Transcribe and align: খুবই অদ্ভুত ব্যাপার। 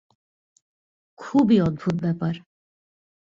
খুবই 1.19 1.57
অদ্ভুত 1.61 1.95
ব্যাপার। 2.01 2.33